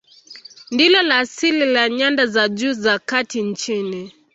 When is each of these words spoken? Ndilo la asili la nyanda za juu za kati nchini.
Ndilo 0.71 1.01
la 1.01 1.19
asili 1.19 1.65
la 1.65 1.89
nyanda 1.89 2.27
za 2.27 2.49
juu 2.49 2.73
za 2.73 2.99
kati 2.99 3.41
nchini. 3.43 4.13